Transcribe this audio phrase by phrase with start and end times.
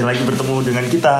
[0.00, 1.16] masih lagi bertemu dengan kita.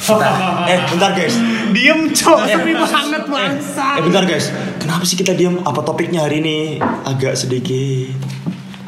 [0.00, 0.30] Kita,
[0.72, 1.36] eh bentar guys.
[1.76, 4.00] Diem cok, Eh, sepi banget bangsa.
[4.00, 4.48] Eh bentar guys.
[4.80, 5.60] Kenapa sih kita diam?
[5.60, 8.16] Apa topiknya hari ini agak sedikit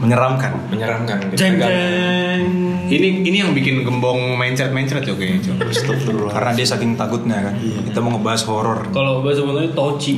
[0.01, 1.37] menyeramkan Menyeramkan.
[1.37, 2.45] Jeng jeng.
[2.89, 5.53] Ini ini yang bikin gembong mencret-mencret ya kayaknya.
[5.53, 6.33] Cok.
[6.33, 10.17] Karena dia saking takutnya kan kita mau ngebahas horor Kalau bahasa Bondanya toci.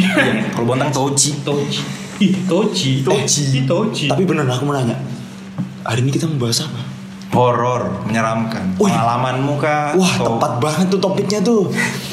[0.00, 1.80] Iya, kalau bontang toci Toci.
[2.24, 3.04] Ih, toci.
[3.04, 3.68] Toci.
[3.68, 4.06] Toci.
[4.08, 4.96] Tapi bener aku mau nanya.
[5.84, 6.80] Hari ini kita membahas apa?
[7.34, 8.88] Horor menyeramkan Wih.
[8.88, 11.66] pengalamanmu kah Wah, Atau- tepat banget tuh topiknya tuh.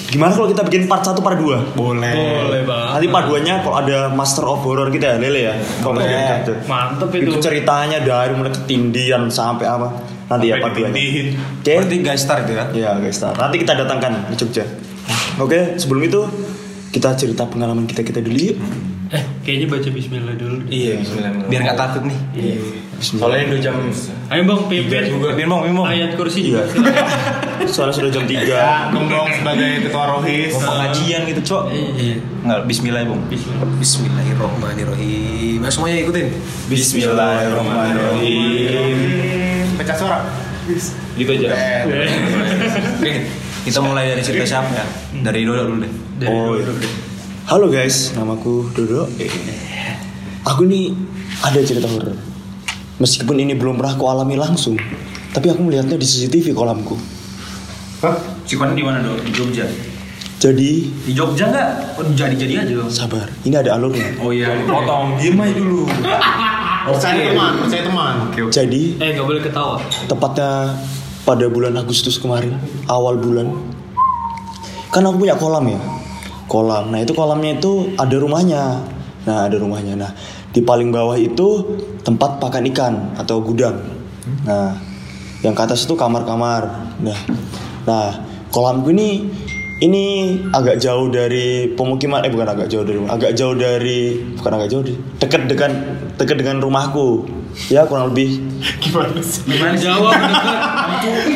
[0.10, 1.72] Gimana kalau kita bikin part 1 part 2?
[1.72, 2.90] boleh Boleh banget.
[2.92, 5.54] Nanti part 2-nya kalau ada Master of Horror kita ya, Lele ya.
[5.80, 6.54] Kalau gitu.
[6.66, 7.40] Mantep Itu itu.
[7.40, 9.88] ceritanya dari mulai ketindian sampai apa?
[10.28, 11.28] Nanti ya part 2 ditindihin.
[11.62, 11.72] Oke.
[11.78, 13.38] berarti guys start itu ya Ya guys, ntar.
[13.38, 14.66] nanti kita datangkan ke Jogja.
[15.38, 16.22] Oke, sebelum itu
[16.90, 18.58] kita cerita pengalaman kita kita dulu yuk.
[19.10, 20.56] Eh, kayaknya baca bismillah dulu.
[20.68, 20.96] iya
[21.46, 22.20] biar nggak takut nih
[23.02, 23.74] Soalnya udah jam
[24.30, 25.10] Ayo Bang, pimpin.
[25.36, 26.64] biar mau biar mau Ayat kursi Iya.
[26.64, 26.72] juga.
[27.68, 30.54] Soalnya sudah jam 3 ya, gembong sebagai ketua rohis.
[30.54, 32.16] mau pengajian gitu cok Iya.
[32.42, 33.68] nggak Bismillah ya bung Bismillah.
[33.76, 35.60] Bismillahirrohmanirrohim.
[35.60, 36.28] Nah, semuanya ikutin.
[36.70, 38.98] Bismillahirrahmanirrahim
[39.76, 40.20] Pecah suara.
[41.12, 41.48] Gitu aja.
[42.98, 43.12] Oke,
[43.64, 44.86] kita mulai dari cerita siapa ya
[45.22, 46.66] dari Dodo dulu deh Dari Oh, iya.
[46.66, 46.94] deh.
[47.44, 49.10] Halo guys, namaku Dodo.
[50.44, 50.94] Aku nih
[51.42, 52.16] ada cerita horor.
[53.02, 54.78] Meskipun ini belum pernah aku alami langsung,
[55.32, 56.94] tapi aku melihatnya di CCTV kolamku.
[58.00, 58.14] Hah?
[58.46, 59.66] Cikon di mana dong di Jogja
[60.38, 63.30] Jadi, di Jogja nggak oh, jadi jadi aja dong sabar.
[63.42, 64.18] Ini ada alurnya.
[64.18, 65.86] oh iya potong diem aja dulu
[66.90, 68.14] Percaya teman, percaya teman.
[68.50, 69.78] Jadi, Eh, gak boleh ketawa.
[70.08, 70.74] tepatnya
[71.22, 73.54] pada bulan Agustus kemarin, awal bulan.
[74.90, 75.78] Kan aku punya kolam ya.
[76.50, 76.90] Kolam.
[76.90, 78.82] Nah, itu kolamnya itu ada rumahnya.
[79.24, 79.94] Nah, ada rumahnya.
[79.94, 80.10] Nah,
[80.52, 83.80] di paling bawah itu tempat pakan ikan atau gudang.
[84.44, 84.76] Nah,
[85.42, 86.96] yang ke atas itu kamar-kamar.
[87.02, 87.20] Nah,
[87.88, 88.08] nah,
[88.52, 89.26] kolamku ini
[89.82, 94.00] ini agak jauh dari pemukiman eh bukan agak jauh dari agak jauh dari
[94.38, 94.84] bukan agak jauh
[95.18, 95.72] dekat dengan
[96.22, 97.26] dekat dengan rumahku
[97.70, 98.40] ya kurang lebih
[98.82, 99.42] Gimana sih?
[99.46, 100.60] Gimana jawab dekat?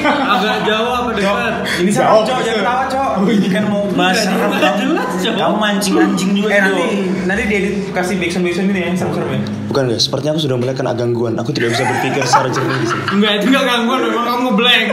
[0.05, 1.53] Agak jauh apa dekat?
[1.81, 2.59] ini Jawab, sama cok jangan Cok.
[2.61, 3.83] ketawa cok ini kan mau
[4.13, 5.33] serem jelas, kamu jelas, Cok.
[5.35, 6.85] kamu mancing anjing juga Eh nanti
[7.25, 7.59] nanti dia
[7.91, 9.39] kasih backsound backsound ini ya yang serem-serem ya.
[9.65, 11.33] Bukan guys, sepertinya aku sudah mulai kena gangguan.
[11.35, 13.03] Aku tidak bisa berpikir secara jernih di sini.
[13.11, 14.85] Enggak, itu enggak gangguan, memang kamu blank.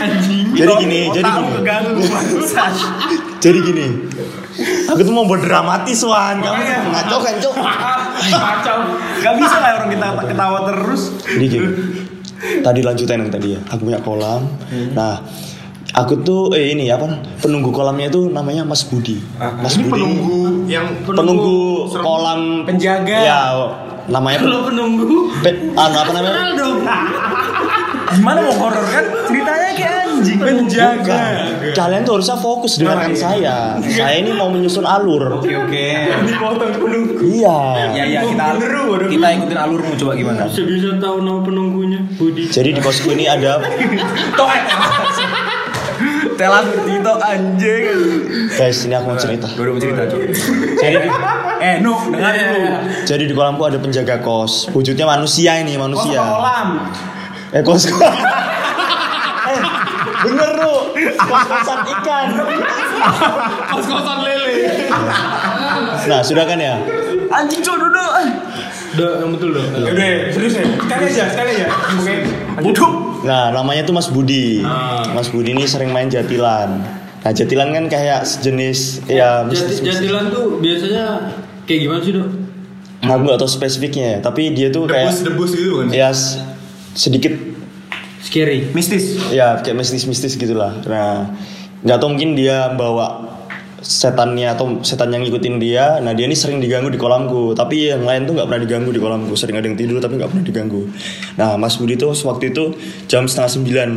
[0.00, 0.46] Anjing.
[0.56, 1.48] Jadi gini, jadi gini,
[3.42, 3.86] jadi gini.
[4.92, 7.54] Aku tuh mau buat dramatis Wan, kamu ngaco kan cok.
[8.32, 8.76] Kacau.
[9.18, 11.02] Gak bisa lah orang kita ketawa terus.
[11.24, 11.68] Jadi gini.
[12.60, 13.60] Tadi lanjutan yang tadi ya.
[13.66, 14.44] Aku punya kolam.
[14.92, 15.22] Nah,
[15.92, 17.08] aku tuh eh ini apa?
[17.38, 19.16] Penunggu kolamnya itu namanya Mas Budi.
[19.38, 19.92] Mas Ini Budi.
[19.92, 22.02] penunggu yang penunggu serem.
[22.02, 23.16] kolam Penjaga.
[23.18, 23.40] Ya,
[24.06, 25.30] namanya Kalau penunggu.
[25.40, 26.36] pe, anu apa namanya?
[28.12, 31.34] Gimana mau horor kan ceritanya kayak anjing Bukan.
[31.72, 33.78] Kalian tuh harusnya fokus dengarkan saya.
[33.78, 35.38] Saya ini mau menyusun alur.
[35.38, 35.86] oke oke
[37.22, 37.58] Iya.
[37.94, 38.46] ya ya kita
[39.08, 42.46] kita ikutin alurmu coba gimana Bisa-bisa tahu nama penunggunya, Budi.
[42.46, 43.62] Jadi di kosku ini ada
[46.34, 47.84] telat Tito anjing
[48.50, 49.46] guys, ini aku mau cerita.
[49.46, 50.24] udah mau cerita coba
[50.74, 51.06] jadi
[51.62, 52.58] eh no dengar dulu
[53.06, 54.66] Jadi di kolamku ada penjaga kos.
[54.72, 56.18] Wujudnya manusia ini, manusia.
[56.18, 56.68] kolam
[57.52, 58.02] Eh kos kos.
[60.22, 60.74] Bener lu.
[61.18, 62.26] Kos kosan ikan.
[63.72, 64.54] Kos-kosan lele.
[66.06, 66.76] Nah, sudah kan ya?
[67.32, 68.10] anjing cok duduk
[68.92, 69.68] Udah, yang betul dong.
[69.72, 69.94] Udah,
[70.36, 70.64] serius ya.
[70.68, 71.66] Sekali aja, sekali aja.
[71.96, 72.14] Oke.
[72.60, 72.92] bodoh
[73.24, 74.60] Nah, namanya tuh Mas Budi.
[75.16, 76.82] Mas Budi ini sering main jatilan.
[77.22, 81.32] Nah, jatilan kan kayak sejenis ya Jati, jatilan tuh biasanya
[81.70, 82.28] kayak gimana sih, Dok?
[83.02, 85.86] Aku nggak tahu spesifiknya ya, tapi dia tuh kayak Debus debus gitu kan.
[85.90, 86.10] ya
[86.94, 87.34] sedikit
[88.22, 88.70] Scary.
[88.70, 90.78] mistis ya kayak mistis-mistis gitulah.
[90.86, 91.34] Nah,
[91.82, 93.34] nggak tahu mungkin dia bawa
[93.82, 95.98] setannya atau setan yang ngikutin dia.
[95.98, 99.02] Nah, dia ini sering diganggu di kolamku, tapi yang lain tuh nggak pernah diganggu di
[99.02, 99.34] kolamku.
[99.34, 100.82] Sering ada yang tidur tapi nggak pernah diganggu.
[101.34, 102.78] Nah, Mas Budi tuh waktu itu
[103.10, 103.90] jam setengah sembilan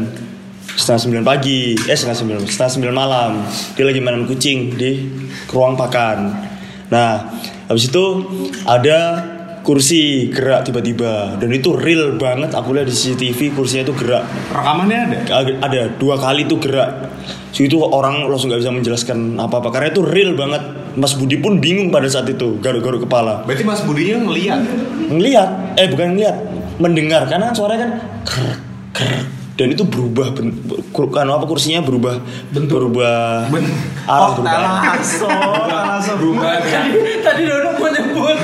[0.76, 3.32] setengah sembilan pagi, eh setengah sembilan, setengah sembilan malam.
[3.78, 4.92] Dia lagi mainan kucing di
[5.54, 6.18] ruang pakan.
[6.90, 7.30] Nah,
[7.70, 8.06] habis itu
[8.66, 9.22] ada
[9.66, 11.42] kursi gerak tiba-tiba.
[11.42, 14.24] Dan itu real banget aku lihat di CCTV kursinya itu gerak.
[14.54, 15.42] Rekamannya ada.
[15.66, 17.10] Ada dua kali tuh gerak.
[17.50, 20.62] So, itu orang langsung nggak bisa menjelaskan apa-apa karena itu real banget.
[20.96, 23.44] Mas Budi pun bingung pada saat itu garuk-garuk kepala.
[23.44, 24.62] Berarti Mas Budinya ngeliat.
[25.12, 26.36] ngelihat eh bukan ngelihat
[26.80, 27.28] mendengar.
[27.28, 27.92] Karena suaranya kan
[28.24, 28.48] ker
[28.96, 30.52] ker dan itu berubah ben,
[30.92, 32.20] kur- kan apa kursinya berubah
[32.52, 33.48] berubah
[34.04, 35.32] arah Oh, berubah talaso,
[35.66, 36.12] talaso.
[36.20, 36.60] Berubah
[37.24, 38.38] Tadi Dodo mau nyebut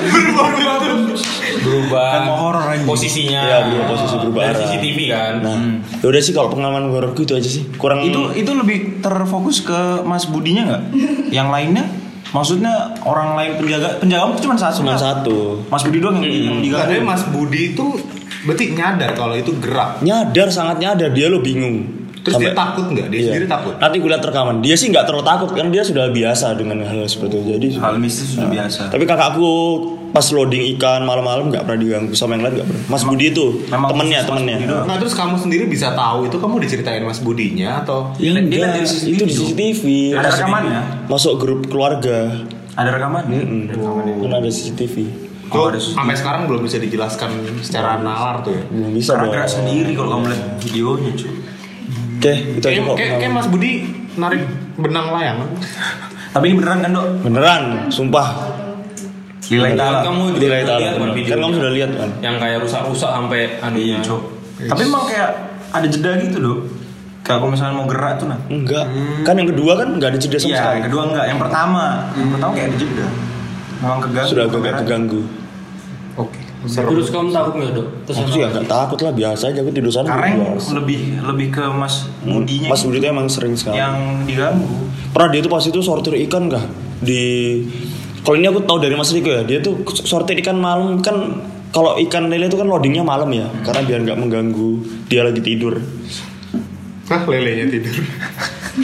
[1.62, 2.10] Berubah.
[2.10, 2.88] Kan mau horor anjing.
[2.88, 3.42] Posisinya.
[3.44, 4.62] Iya, berubah posisi, berubah Dari arah.
[4.66, 5.34] CCTV kan.
[5.40, 5.56] nah
[6.02, 10.26] yaudah sih kalau pengalaman hororku itu aja sih kurang itu itu lebih terfokus ke Mas
[10.26, 10.82] Budinya nggak?
[11.38, 11.86] Yang lainnya?
[12.32, 12.74] Maksudnya
[13.04, 14.80] orang lain penjaga penjaga itu cuma satu.
[14.80, 15.38] cuma satu
[15.68, 16.64] Mas Budi doang yang.
[16.64, 17.86] Katanya Mas Budi itu
[18.44, 20.02] berarti nyadar kalau itu gerak.
[20.02, 23.08] nyadar sangat nyadar dia lo bingung Terus Sampai- dia takut nggak?
[23.08, 23.26] Dia Iya.
[23.34, 23.74] sendiri takut.
[23.76, 24.56] Nanti gue liat rekaman.
[24.62, 27.50] Dia sih nggak terlalu takut kan dia sudah biasa dengan hal seperti itu.
[27.50, 28.94] Jadi Hal mistis sudah biasa.
[28.94, 29.50] Tapi kakakku
[30.08, 32.84] pas loading ikan malam-malam nggak pernah diganggu sama yang lain nggak pernah.
[32.86, 34.58] Mas Budi itu memang temennya temennya.
[34.86, 38.14] Nah terus kamu sendiri bisa tahu itu kamu diceritain Mas Budinya atau?
[38.16, 39.34] Ya Dia enggak, lihat dari CCTV itu di.
[39.34, 39.84] CCTV.
[40.14, 40.82] Ada rekamannya?
[41.10, 42.38] Masuk grup keluarga.
[42.72, 43.24] Ada rekaman?
[43.26, 43.62] Mm-mm.
[44.22, 44.96] Kan ada CCTV.
[45.52, 48.64] Sus- sampai sekarang belum bisa dijelaskan secara nalar tuh ya.
[48.66, 51.32] Belum bisa Karena gerak sendiri kalau kamu lihat videonya cuy.
[52.22, 53.72] Oke, itu aja Kayak, kayak, kayak Mas Budi
[54.14, 54.42] narik
[54.78, 55.38] benang layang.
[56.32, 57.08] Tapi ini beneran kan dok?
[57.22, 58.28] Beneran, sumpah.
[59.52, 60.00] Lillahi ta'ala.
[60.02, 60.80] Kamu juga lihat kan
[61.28, 62.10] Kan kamu sudah lihat kan?
[62.24, 63.84] Yang kayak rusak-rusak sampai anunya.
[63.84, 64.22] Iya cok.
[64.72, 65.30] Tapi emang kayak
[65.76, 66.60] ada jeda gitu dok.
[67.22, 68.40] Kayak kalau misalnya mau gerak tuh nah.
[68.48, 68.86] Enggak.
[69.22, 70.74] Kan yang kedua kan nggak ada jeda sama Iya, sekali.
[70.74, 71.26] yang kedua enggak.
[71.28, 71.84] Yang pertama,
[72.16, 73.06] yang pertama kayak ada jeda.
[73.82, 74.30] Memang keganggu.
[74.30, 75.22] Sudah agak keganggu.
[76.20, 76.40] Oke.
[76.62, 77.88] Terus kamu takut nggak dok?
[78.06, 80.08] Terus Aku sih ya nggak takut lah biasa aja aku tidur sana.
[80.14, 83.82] Karena lebih lebih ke Mas Budinya Mas Budi itu emang sering sekali.
[83.82, 84.70] yang diganggu.
[85.10, 86.64] Pernah dia tuh pas itu sortir ikan kah
[87.02, 87.24] di
[88.22, 91.42] kalau ini aku tahu dari Mas Riko ya dia tuh sortir ikan malam kan
[91.74, 94.72] kalau ikan lele itu kan loadingnya malam ya karena biar nggak mengganggu
[95.10, 95.82] dia lagi tidur.
[97.10, 97.96] Nah lelenya tidur.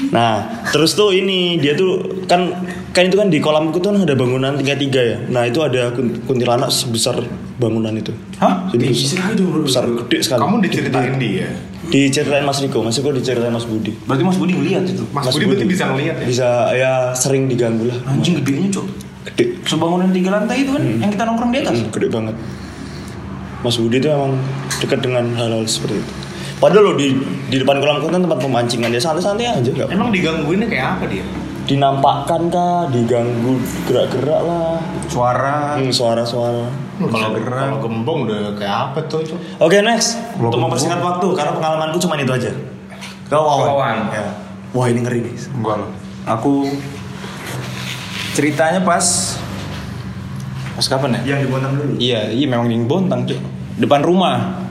[0.10, 2.50] Nah terus tuh ini dia tuh kan
[2.98, 5.18] kan itu kan di kolamku tuh kan ada bangunan tingkat tiga ya.
[5.30, 7.14] Nah itu ada kun- kuntilanak sebesar
[7.62, 8.10] bangunan itu.
[8.42, 8.66] Hah?
[8.74, 10.42] Jadi besar, besar gede sekali.
[10.42, 11.46] Kamu diceritain dia.
[11.94, 13.94] Diceritain Mas Riko, Mas Riko diceritain Mas Budi.
[14.10, 15.06] Berarti Mas Budi ngeliat itu.
[15.14, 16.26] Mas, Budi berarti bisa ngeliat ya.
[16.26, 17.98] Bisa ya sering diganggu lah.
[18.10, 18.86] Anjing gedenya cok.
[19.30, 19.46] Gede.
[19.64, 21.78] Sebangunan tiga lantai itu kan yang kita nongkrong di atas.
[21.78, 22.36] Hmm, gede banget.
[23.62, 24.34] Mas Budi tuh emang
[24.82, 26.14] dekat dengan hal-hal seperti itu.
[26.58, 27.14] Padahal lo di
[27.54, 31.22] di depan kolam kan tempat pemancingan ya santai-santai aja nggak Emang digangguinnya kayak apa dia?
[31.68, 34.80] Dinampakkan kah, diganggu gerak-gerak lah,
[35.12, 35.75] Suara.
[35.75, 36.66] hmm, suara-suara.
[36.98, 37.69] Kalau gerak.
[37.69, 39.22] Kalau gembong udah kayak apa tuh?
[39.60, 42.50] Oke next, untuk mempersingkat waktu karena pengalamanku cuma itu aja.
[43.28, 44.10] Kau wawan.
[44.10, 44.25] Ya.
[44.72, 45.36] Wah ini ngeri nih.
[45.60, 45.92] Gua loh.
[46.25, 46.72] Aku
[48.34, 49.36] ceritanya pas
[50.74, 51.36] pas kapan ya?
[51.36, 51.94] Yang di Bontang dulu.
[52.00, 53.38] Iya, iya memang di Bontang cuy.
[53.78, 54.64] Depan rumah.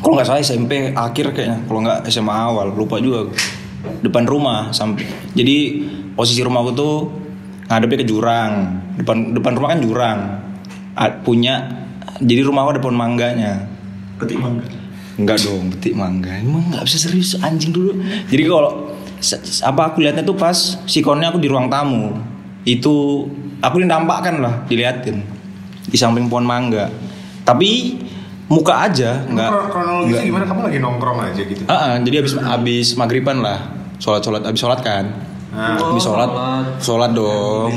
[0.00, 3.32] Kalau nggak salah SMP akhir kayaknya, kalau nggak SMA awal, lupa juga.
[4.04, 5.08] Depan rumah sampai.
[5.32, 5.56] Jadi
[6.14, 6.94] posisi rumahku tuh
[7.66, 8.52] ngadepnya ke jurang.
[8.96, 10.18] Depan depan rumah kan jurang.
[10.94, 11.84] A- punya
[12.18, 13.66] jadi rumahku ada pohon mangganya.
[14.18, 14.66] Petik mangga.
[15.14, 16.30] Enggak dong, petik mangga.
[16.34, 17.98] Emang nggak bisa serius anjing dulu.
[18.30, 18.94] Jadi kalau
[19.62, 20.54] apa aku lihatnya tuh pas
[20.86, 22.18] sikonnya aku di ruang tamu.
[22.64, 23.26] Itu
[23.58, 25.20] aku dinampakkan lah, diliatin
[25.84, 26.88] di samping pohon mangga.
[27.44, 28.00] Tapi
[28.48, 29.50] muka aja, enggak.
[29.50, 30.44] Kro- Kronologisnya gimana?
[30.46, 31.62] Kamu lagi nongkrong aja gitu.
[31.66, 33.58] Ah, ah, jadi habis habis maghriban lah,
[33.98, 35.04] sholat sholat habis sholat kan.
[35.54, 36.30] Nah, Habis sholat,
[36.82, 37.70] sholat dong.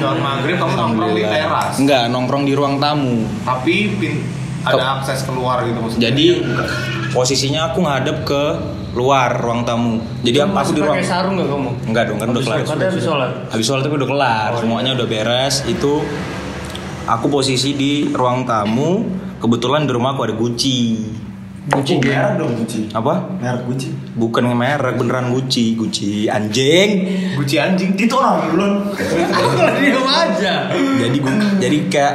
[0.00, 1.74] sholat maghrib kamu nongkrong di teras.
[1.76, 3.28] Enggak, nongkrong di ruang tamu.
[3.44, 4.24] Tapi pin,
[4.64, 6.08] ada akses keluar gitu maksudnya.
[6.08, 6.26] Jadi
[7.12, 8.42] posisinya aku ngadep ke
[8.96, 10.00] luar ruang tamu.
[10.24, 11.70] Jadi aku, aku di ruang pakai sarung nggak kamu?
[11.92, 12.58] Enggak dong, kan udah kelar.
[12.64, 13.30] Katanya habis sholat.
[13.52, 15.54] Habis sholat tapi udah kelar, semuanya udah beres.
[15.68, 15.92] Itu
[17.04, 19.04] aku posisi di ruang tamu.
[19.36, 20.80] Kebetulan di rumah aku ada Gucci.
[21.62, 22.90] Gucci merah dong Gucci.
[22.90, 23.38] Apa?
[23.38, 23.94] Merek Gucci.
[24.18, 27.06] Bukan merek beneran Gucci, Gucci anjing.
[27.38, 27.94] Guci anjing.
[27.94, 28.72] Itu orang belum.
[29.78, 30.74] Diam aja.
[30.74, 32.14] Jadi gu- jadi kayak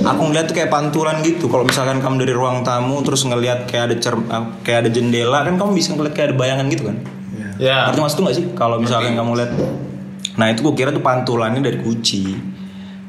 [0.00, 1.44] aku ngeliat tuh kayak pantulan gitu.
[1.52, 4.16] Kalau misalkan kamu dari ruang tamu terus ngelihat kayak ada cer
[4.64, 6.96] kayak ada jendela kan kamu bisa ngeliat kayak ada bayangan gitu kan.
[7.60, 7.92] Ya.
[7.92, 8.46] Ngerti maksud tuh gak sih?
[8.56, 9.52] Kalau misalkan kamu lihat
[10.36, 12.55] Nah itu gue kira tuh pantulannya dari Gucci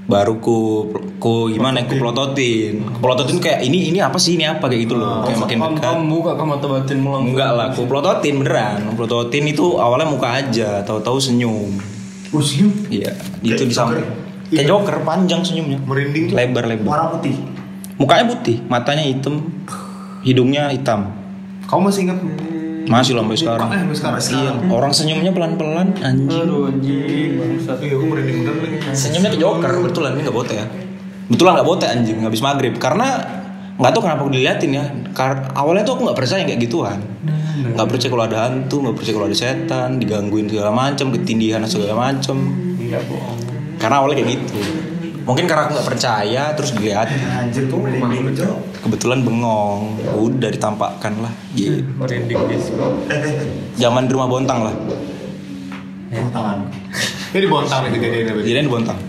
[0.07, 0.87] Baru ku,
[1.19, 4.39] ku gimana ku plototin Ku plototin kayak ini ini apa sih?
[4.39, 4.71] Ini apa?
[4.71, 5.27] Kayak gitu loh.
[5.27, 5.83] Kayak makin dekat.
[5.83, 7.23] kamu buka ke mata batin mulang.
[7.27, 8.95] Enggak lah, ku plototin beneran.
[8.95, 11.75] Plototin itu awalnya muka aja Tahu-tahu senyum.
[12.31, 12.71] Muslim.
[12.87, 13.11] Iya,
[13.43, 14.07] itu di samping.
[14.47, 15.79] Kayak Joker, panjang senyumnya.
[15.83, 16.35] Merinding tuh.
[16.39, 17.35] Lebar-lebar Warna putih.
[17.99, 19.43] Mukanya putih, matanya hitam
[20.23, 21.11] Hidungnya hitam.
[21.67, 22.19] Kamu masih ingat?
[22.87, 23.67] Masih loh sampai sekarang.
[23.69, 24.19] Eh, sekarang.
[24.23, 26.41] Iya, orang senyumnya pelan-pelan anjing.
[26.43, 27.31] Aduh anjing.
[27.35, 30.65] Iya, aku merinding bener senyumnya ke Joker betulan ini nggak bote ya.
[31.27, 32.73] Betulan nggak bote anjing habis maghrib.
[32.79, 33.07] Karena
[33.77, 34.85] nggak tahu kenapa aku diliatin ya.
[35.11, 36.99] Kar awalnya tuh aku nggak percaya kayak gituan.
[37.57, 41.93] Nggak percaya kalau ada hantu nggak percaya kalau ada setan digangguin segala macam ketindihan segala
[41.97, 42.37] macam
[42.77, 43.39] Enggak bohong.
[43.81, 44.55] karena awalnya kayak gitu
[45.27, 47.11] Mungkin karena aku nggak percaya terus dilihat.
[47.11, 47.83] Anjir tuh.
[48.79, 51.33] Kebetulan bengong, udah ditampakkan lah.
[51.51, 51.83] Gitu.
[53.75, 54.75] Zaman di rumah Bontang lah.
[56.31, 56.71] Tangan.
[57.35, 58.39] Ini di Bontang nih kejadiannya.
[58.39, 58.99] Jadi di Bontang.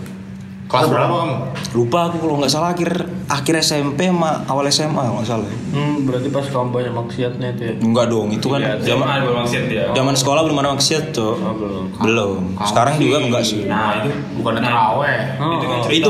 [0.67, 1.35] Kelas berapa kamu?
[1.73, 2.91] Lupa aku kalau nggak salah akhir
[3.29, 5.45] akhir SMP sama awal SMA nggak salah.
[5.69, 7.73] Hmm, berarti pas kamu banyak maksiatnya itu ya.
[7.77, 9.83] Enggak dong, itu kan zaman baru maksiat ya.
[9.93, 11.37] zaman sekolah belum ada maksiat tuh.
[11.37, 11.83] Oh, belum.
[12.01, 12.41] Belum.
[12.65, 13.69] Sekarang juga enggak sih.
[13.69, 14.09] Nah, itu
[14.41, 15.19] Bukan terawih.
[15.37, 16.09] itu kan Itu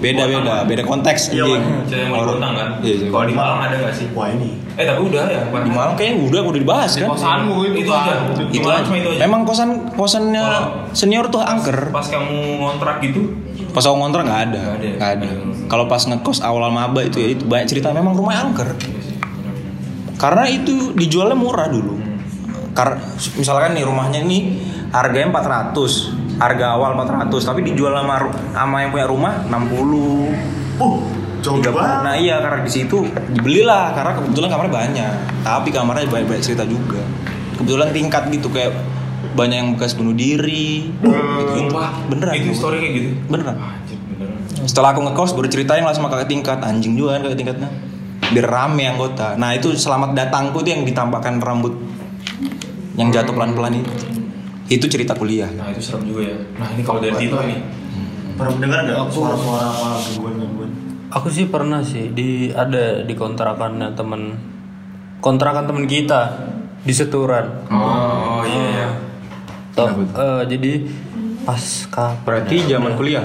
[0.00, 1.62] beda beda beda konteks Iya, anjing.
[1.86, 2.68] cerita yang mau kan.
[2.82, 3.08] Iya, iya.
[3.08, 4.06] Kalau di Malang ada nggak sih?
[4.10, 4.50] Wah ini.
[4.74, 5.40] Eh tapi udah ya.
[5.46, 5.60] bukan?
[5.62, 7.08] Di Malang kayaknya udah udah dibahas kan.
[7.12, 8.02] Kosanmu itu, Itu kan.
[8.02, 8.14] aja.
[8.48, 8.82] Itu aja.
[8.82, 9.20] cuma itu aja.
[9.22, 10.44] Memang kosan kosannya
[10.96, 11.92] senior tuh angker.
[11.92, 13.28] Pas kamu ngontrak gitu,
[13.70, 14.88] Pas aku ngontrak nggak ada, Nggak ada.
[14.98, 15.28] nggak ada.
[15.70, 18.68] Kalau pas ngekos awal maba itu ya itu banyak cerita memang rumahnya angker.
[20.18, 21.96] Karena itu dijualnya murah dulu.
[22.76, 22.98] Karena
[23.34, 24.58] misalkan nih rumahnya ini
[24.90, 30.80] harganya 400, harga awal 400, tapi dijual sama sama yang punya rumah 60.
[30.80, 30.98] Uh,
[31.40, 31.72] jauh 30.
[31.72, 31.98] banget.
[32.04, 35.12] Nah iya karena di situ dibelilah karena kebetulan kamarnya banyak.
[35.40, 37.00] Tapi kamarnya banyak banyak cerita juga.
[37.56, 38.72] Kebetulan tingkat gitu kayak
[39.34, 40.90] banyak yang bekas bunuh diri.
[40.90, 41.52] gitu.
[41.56, 42.34] sumpah Beneran.
[42.36, 43.08] Itu story kayak gitu.
[43.30, 43.56] Beneran.
[43.56, 44.38] Anjir, beneran.
[44.66, 47.68] Setelah aku ngekos baru ceritain lah sama kakak tingkat anjing juga kan kakak tingkatnya.
[48.30, 49.34] Biar rame anggota.
[49.34, 51.74] Nah itu selamat datangku tuh yang ditampakkan rambut
[52.98, 53.92] yang jatuh pelan-pelan itu.
[54.70, 55.50] Itu cerita kuliah.
[55.50, 56.38] Nah, itu serem juga ya.
[56.62, 57.58] Nah, ini kalau dari Tito nih.
[58.38, 60.70] Pernah mendengar nggak suara-suara apa gangguan-gangguan?
[61.10, 64.38] Aku sih pernah sih di ada di kontrakannya temen
[65.18, 66.38] kontrakan temen kita
[66.86, 67.66] di Seturan.
[67.66, 68.88] Oh, iya iya.
[69.88, 70.72] Eh, jadi
[71.42, 72.24] pas kapan?
[72.26, 73.24] Berarti zaman kuliah.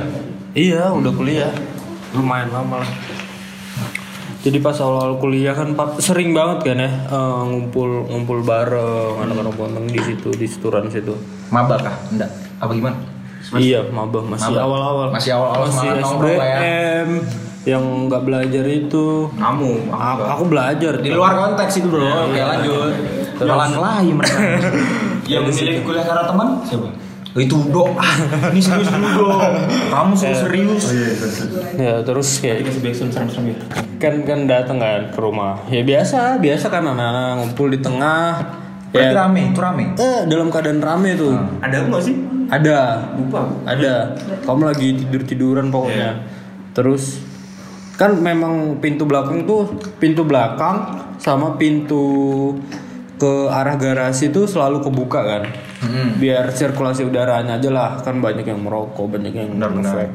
[0.56, 1.52] Iya, udah kuliah.
[2.16, 2.92] Lumayan lama lah.
[4.46, 9.90] Jadi pas awal-awal kuliah kan sering banget kan ya eh, ngumpul ngumpul bareng anak-anak bonteng
[9.90, 11.18] di situ di Seturan situ.
[11.50, 11.98] Maba kah?
[12.14, 12.30] Enggak.
[12.62, 12.94] Apa gimana?
[13.58, 14.62] Iya, maba masih Maba.
[14.70, 15.08] awal-awal.
[15.10, 16.06] Masih awal-awal masih lah ya.
[16.06, 17.10] SBM
[17.66, 19.06] yang nggak belajar itu.
[19.34, 22.06] Kamu, aku Aku, belajar Di luar konteks itu bro.
[22.30, 22.94] Oke lanjut.
[23.42, 24.40] Malah kelahi mereka.
[25.26, 26.88] yang memilih kuliah karena teman siapa?
[27.36, 28.00] Oh, itu dok.
[28.56, 29.40] Ini serius dulu dok.
[29.92, 30.84] Kamu suruh serius.
[31.76, 32.64] Ya terus kayak
[34.00, 35.60] kan kan datang kan ke rumah.
[35.68, 38.64] Ya biasa, biasa kan anak-anak ngumpul di tengah.
[38.96, 39.84] Berarti Ya, rame, itu rame.
[40.00, 41.36] eh dalam keadaan rame tuh.
[41.60, 42.16] Ada nggak sih?
[42.48, 43.04] Ada.
[43.20, 43.44] Lupa.
[43.68, 44.16] Ada.
[44.48, 46.24] Kamu lagi tidur-tiduran pokoknya.
[46.72, 47.20] Terus
[48.00, 52.56] kan memang pintu belakang tuh pintu belakang sama pintu
[53.16, 55.44] ke arah garasi tuh selalu kebuka kan.
[56.20, 60.12] Biar sirkulasi udaranya aja lah kan banyak yang merokok, banyak yang Benar-benar.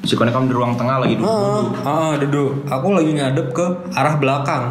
[0.00, 1.28] Psikone kamu di ruang tengah lagi duduk.
[1.28, 2.64] Ah, ah, duduk.
[2.64, 4.64] Aku lagi ngadep ke arah belakang.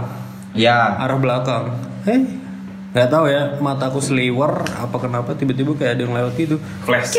[0.58, 0.98] Ya.
[0.98, 1.70] Arah belakang.
[2.10, 2.25] Eh,
[2.98, 6.58] nggak tahu ya, mataku seliwer apa kenapa tiba-tiba kayak ada yang lewat gitu.
[6.82, 7.13] Flash.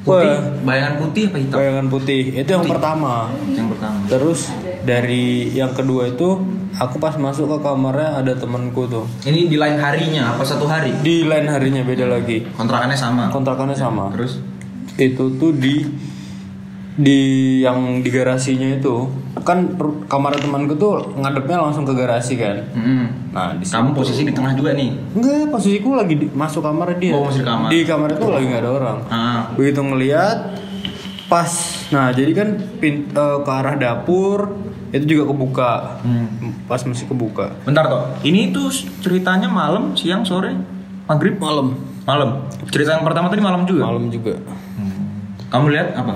[0.00, 1.56] Wah, Bayangan putih apa hitam?
[1.60, 2.22] bayangan putih.
[2.32, 3.28] Itu yang pertama.
[3.52, 3.98] Yang pertama.
[4.08, 4.40] Terus
[4.84, 6.40] dari yang kedua itu
[6.76, 9.04] aku pas masuk ke kamarnya ada temanku tuh.
[9.24, 10.94] Ini di lain harinya apa satu hari?
[11.00, 12.44] Di lain harinya beda lagi.
[12.56, 13.28] Kontrakannya sama.
[13.28, 14.08] Kontrakannya sama.
[14.16, 14.50] Terus?
[15.00, 15.86] itu tuh di
[17.00, 17.20] di
[17.64, 19.08] yang di garasinya itu
[19.40, 19.72] kan
[20.04, 22.60] kamar temanku tuh ngadepnya langsung ke garasi kan.
[22.76, 23.32] Mm-mm.
[23.32, 25.16] Nah, di Kamu posisi di tengah juga nih.
[25.16, 27.16] Enggak, posisiku lagi di, masuk kamar dia.
[27.16, 27.68] Oh, di kamar.
[27.72, 28.98] Di kamar itu lagi nggak ada orang.
[29.08, 29.42] Ah.
[29.56, 30.38] Begitu ngelihat
[31.30, 31.46] pas
[31.94, 32.48] nah jadi kan
[32.82, 34.50] pin, eh, ke arah dapur
[34.90, 35.70] itu juga kebuka.
[36.02, 36.66] Hmm.
[36.66, 37.54] Pas masih kebuka.
[37.62, 38.02] Bentar toh.
[38.20, 38.68] Ini tuh
[39.00, 40.54] ceritanya malam, siang, sore,
[41.06, 41.74] maghrib, Malam.
[42.02, 42.30] malam.
[42.68, 43.86] Cerita yang pertama tadi malam juga.
[43.86, 44.34] Malam juga.
[45.46, 46.14] Kamu lihat apa?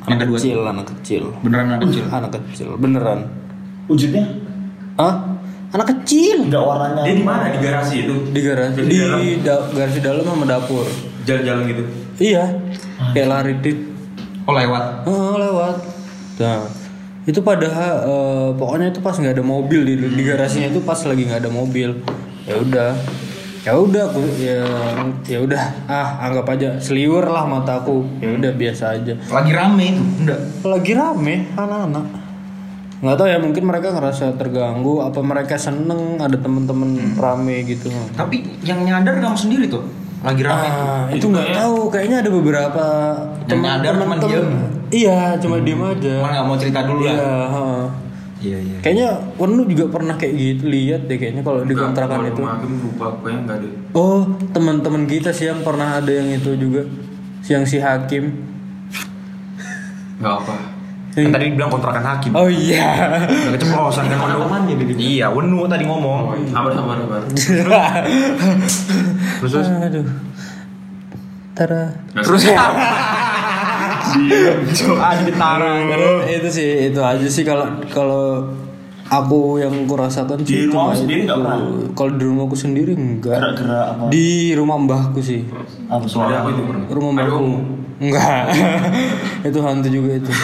[0.00, 0.36] Yang Anak kedua.
[0.36, 1.22] kecil, anak kecil.
[1.40, 2.04] Beneran anak kecil.
[2.16, 3.20] Anak kecil, beneran.
[3.86, 4.24] Wujudnya
[4.96, 5.14] Hah?
[5.70, 6.48] Anak kecil.
[6.48, 7.02] nggak warnanya.
[7.04, 7.44] Dia di mana?
[7.48, 8.14] Di garasi itu?
[8.28, 8.78] Di garasi.
[8.80, 9.20] Di Di, dalam?
[9.40, 10.84] da- garasi dalam sama dapur.
[11.22, 11.82] Jalan-jalan gitu.
[12.18, 12.44] Iya.
[13.12, 13.78] Kayak lari dit.
[14.44, 14.84] Oh lewat.
[15.04, 15.76] Oh, lewat.
[16.40, 16.64] Nah,
[17.28, 21.22] itu padahal eh, pokoknya itu pas nggak ada mobil di, di garasinya itu pas lagi
[21.28, 22.00] nggak ada mobil.
[22.48, 22.92] Ya udah.
[23.60, 24.64] Ya udah aku ya
[25.28, 28.08] ya udah ah anggap aja seliwer lah mataku.
[28.24, 29.12] Ya udah biasa aja.
[29.28, 30.02] Lagi rame itu.
[30.24, 30.40] Enggak.
[30.64, 32.04] Lagi rame anak-anak.
[33.04, 37.92] Nggak tahu ya mungkin mereka ngerasa terganggu apa mereka seneng ada temen-temen rame gitu.
[38.16, 39.84] Tapi yang nyadar kamu sendiri tuh.
[40.24, 40.68] Lagi rame.
[40.68, 42.84] Ah, itu nggak tahu kayaknya ada beberapa
[44.32, 44.90] Yang nyadar cuma temen-temen.
[44.90, 44.92] diem.
[44.92, 46.12] Iya, cuma diem aja.
[46.18, 47.46] Cuma nggak mau cerita dulu Iya, lah.
[47.46, 47.64] ha.
[48.40, 48.76] Iya iya.
[48.80, 52.40] Kayaknya Wenu juga pernah kayak gitu lihat deh kayaknya kalau di kontrakan itu.
[52.40, 53.68] Hakim lupa, kayaknya nggak ada.
[53.92, 54.18] Oh,
[54.50, 56.82] teman-teman kita sih yang pernah ada yang itu juga.
[57.40, 58.32] Siang si Hakim.
[60.18, 60.54] Nggak apa.
[61.10, 62.30] Kan tadi bilang kontrakan hakim.
[62.32, 63.18] Oh iya.
[63.26, 66.32] Udah keceplosan kan temannya Iya, Wenu tadi ngomong.
[66.48, 67.20] Sabar, sabar, sabar.
[69.42, 69.68] Terus terus.
[69.68, 70.06] Aduh.
[71.52, 71.92] Tara.
[72.14, 72.56] Terus Ada
[75.90, 78.50] Karena itu sih itu aja sih kalau kalau
[79.10, 81.58] aku yang kurasakan sih Di rumah cuma sendiri pernah?
[81.98, 83.36] Kalau di rumahku sendiri enggak.
[83.42, 84.04] Gerak-gerak apa?
[84.14, 85.42] Di rumah mbahku sih.
[85.90, 86.46] Apa suara?
[86.86, 87.42] Rumah mbahku.
[88.00, 88.54] Enggak.
[89.50, 90.30] itu hantu juga itu.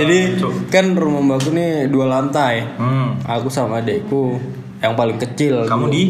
[0.00, 0.18] Jadi
[0.72, 2.64] kan rumah mbahku nih dua lantai.
[2.80, 3.20] Hmm.
[3.28, 4.40] Aku sama adekku
[4.80, 5.68] yang paling kecil.
[5.68, 5.94] Kamu dulu.
[5.94, 6.02] di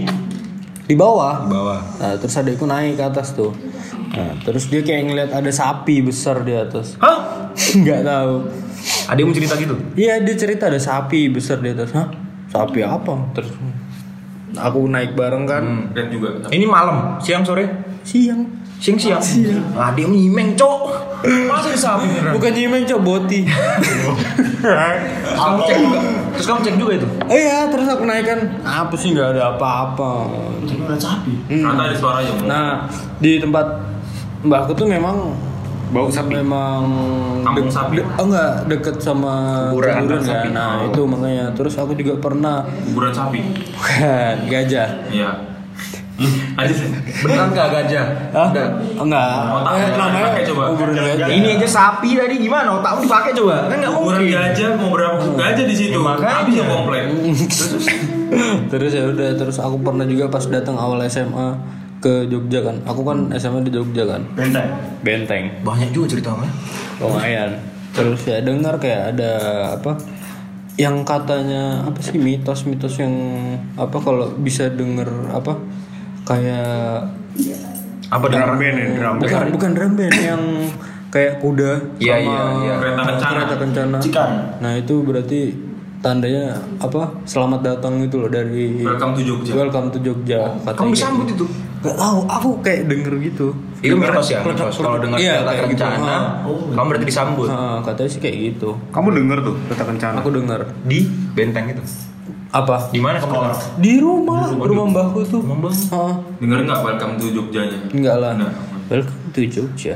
[0.84, 1.44] di bawah.
[1.44, 1.80] Di bawah.
[2.00, 3.52] Nah, terus adekku naik ke atas tuh.
[4.14, 6.94] Nah, terus dia kayak ngeliat ada sapi besar di atas.
[7.00, 7.50] Hah?
[7.82, 8.34] Nggak tahu.
[9.08, 9.74] Ada yang mau cerita gitu?
[9.96, 11.90] Iya dia cerita ada sapi besar di atas.
[11.96, 12.12] Hah?
[12.52, 13.32] Sapi apa?
[13.34, 13.50] Terus
[14.54, 15.64] aku naik bareng kan.
[15.96, 17.66] Dan juga Ini malam, siang sore?
[18.04, 18.63] Siang.
[18.84, 19.22] Siang siang.
[19.72, 20.80] Ah dia nyimeng cok.
[21.48, 22.04] Masa di sapi?
[22.36, 23.48] Bukan nyimeng cok boti.
[23.48, 25.98] Terus kamu cek juga.
[26.36, 27.06] Terus kamu cek juga itu.
[27.32, 28.40] Eh ya terus aku naik kan.
[28.60, 30.28] Apa sih nggak ada apa-apa.
[30.84, 31.32] Udah sapi.
[31.48, 32.32] ternyata ada suaranya.
[32.44, 32.68] Nah
[33.16, 33.64] di tempat
[34.44, 35.32] mbahku tuh memang
[35.88, 36.34] Bau sapi.
[36.34, 36.84] memang
[37.40, 38.02] Kampung sapi.
[38.02, 40.48] oh enggak deket sama Kuburan kuburan sapi.
[40.50, 40.52] kan.
[40.52, 41.46] Nah itu makanya.
[41.56, 43.40] Terus aku juga pernah Kuburan sapi.
[43.72, 44.88] bukan gajah.
[45.08, 45.30] Iya.
[46.54, 46.87] Aja sih.
[47.21, 48.06] Beneran gak gajah?
[48.30, 48.49] Hah?
[48.94, 49.35] Enggak.
[49.50, 50.62] Otak Eh, namanya coba.
[50.73, 51.26] gajah.
[51.26, 52.78] Ini aja sapi tadi gimana?
[52.78, 53.66] Otakmu dipakai coba?
[53.66, 54.30] Kan nggak mungkin.
[54.30, 55.99] gajah mau berapa gajah di situ?
[55.99, 56.47] makanya.
[56.47, 57.02] Habis yang komplek.
[58.68, 61.59] terus ya udah terus aku pernah juga pas datang awal SMA
[61.99, 62.76] ke Jogja kan.
[62.85, 64.23] Aku kan SMA di Jogja kan.
[64.33, 64.71] Benteng.
[65.02, 65.44] Benteng.
[65.61, 66.50] Banyak juga ceritanya.
[66.94, 67.50] lumayan
[67.90, 69.33] terus ya dengar kayak ada
[69.73, 69.94] apa
[70.75, 73.14] yang katanya apa sih mitos-mitos yang
[73.75, 75.54] apa kalau bisa denger apa
[76.25, 77.04] kayak
[78.07, 78.54] Apa dengar?
[78.54, 79.23] band ya, drum band.
[79.23, 80.43] bukan bukan drum band yang
[81.09, 82.75] kayak kuda Iya, sama iya, iya.
[82.76, 83.35] Kereta kencana.
[83.38, 83.97] kereta kencana.
[83.99, 84.31] Cikan.
[84.59, 85.40] nah itu berarti
[85.99, 89.52] tandanya apa selamat datang itu loh dari Welcome to Jogja.
[89.54, 91.45] welcome to Jogja katanya Kamu kayak disambut gitu.
[91.45, 91.47] itu?
[91.83, 93.47] Gak tahu, aku kayak denger gitu.
[93.78, 94.73] Itu mitos ya, mitos.
[94.75, 95.73] Kalau dengar Iya, kereta gitu.
[95.76, 96.16] kencana,
[96.73, 98.71] kamu berarti disambut Ah, katanya sih kayak gitu.
[98.88, 100.16] Kamu denger tuh kereta kencana.
[100.19, 100.61] Aku denger.
[100.83, 101.85] di benteng itu.
[102.54, 102.87] Apa?
[102.88, 103.56] Di mana kamu dengar?
[103.76, 105.42] Di rumah, rumah mbahku tuh.
[105.42, 105.75] Rumah mbah.
[105.90, 107.78] Ah, Dengar nggak welcome to Jogjanya?
[107.90, 108.30] enggak lah.
[108.32, 108.52] Enggak.
[108.84, 109.95] Welcome to Jogja.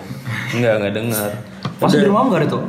[0.50, 1.30] Enggak, enggak dengar.
[1.78, 2.62] Pas di rumahmu gak ada tuh?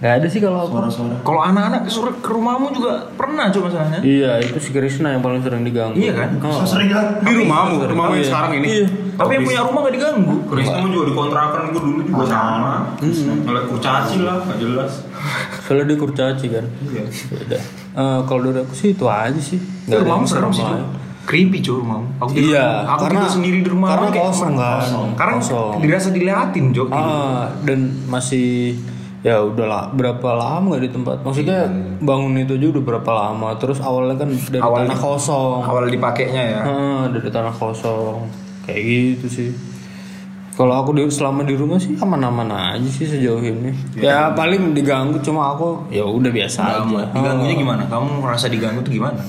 [0.00, 0.74] Enggak ada sih kalau aku.
[0.74, 1.16] Suara-suara.
[1.22, 4.00] Kalau anak-anak suruh ke rumahmu juga pernah coba masalahnya.
[4.02, 5.94] Iya, itu si Krishna yang paling sering diganggu.
[5.94, 6.28] Iya kan?
[6.42, 6.66] Oh.
[6.66, 7.22] Sering kan?
[7.22, 8.30] Di rumahmu, rumahmu yang Iya.
[8.34, 8.66] sekarang ini.
[8.66, 8.86] Iya.
[9.12, 10.34] Tapi yang punya rumah gak diganggu.
[10.50, 12.74] Kamu juga di kontrakan gue dulu juga sama.
[12.98, 14.92] Ngeliat kurcaci lah, gak jelas.
[15.62, 16.64] Soalnya dia kurcaci kan.
[16.82, 17.04] Iya.
[17.34, 17.62] Udah.
[17.92, 19.58] Eh, kalau dari aku sih itu aja sih.
[19.84, 20.64] Nggak ada yang serem sih.
[21.22, 22.08] Creepy cuy rumahmu.
[22.18, 24.86] Aku Iya, aku karena tidur sendiri di rumah karena kayak kosong kan.
[25.14, 25.72] Karena Kosong.
[25.78, 26.88] dirasa diliatin, Jok.
[26.90, 28.74] Ah, dan masih
[29.22, 31.62] ya udah lah berapa lama gak di tempat maksudnya
[32.02, 36.42] bangun itu aja udah berapa lama terus awalnya kan dari Awalnya- tanah kosong Awal dipakainya
[36.42, 36.60] ya.
[36.60, 38.26] Ah, dari tanah kosong
[38.66, 39.50] kayak gitu sih
[40.52, 45.16] kalau aku di, selama di rumah sih aman-aman aja sih sejauh ini ya paling diganggu
[45.18, 47.82] cuma aku ya udah biasa aja Diganggunya gimana?
[47.86, 49.20] Kamu merasa diganggu tuh gimana?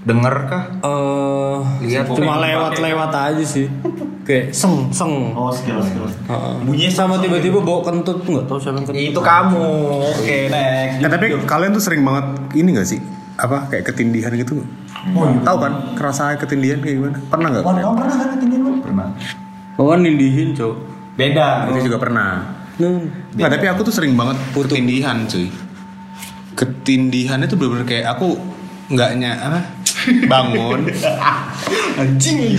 [0.00, 0.64] Dengar kah?
[0.80, 3.66] Eh, Lihat cuma lewat-lewat aja sih
[4.22, 6.06] kayak seng seng Oh, skill skill.
[6.62, 9.66] bunyi sama tiba-tiba bawa kentut tuh nggak tahu siapa yang kentut Itu kamu.
[10.14, 11.02] Oke, next.
[11.02, 13.02] Nah, tapi kalian tuh sering banget ini gak sih?
[13.34, 14.62] Apa kayak ketindihan gitu?
[15.42, 15.72] Tahu kan?
[15.98, 17.16] Kerasa ketindihan kayak gimana?
[17.26, 17.64] Pernah nggak?
[17.66, 18.72] Kamu pernah kan ketindihan?
[18.80, 19.06] Pernah.
[19.78, 21.68] Bawa nindihin cok Beda.
[21.68, 22.30] Itu juga pernah.
[22.80, 23.12] Nun.
[23.36, 25.52] Nggak, tapi aku tuh sering banget ketindihan cuy.
[26.56, 28.40] Ketindihan itu bener-bener kayak aku
[28.88, 29.79] nggaknya apa?
[30.26, 30.80] Bangun.
[31.96, 32.56] Anjing.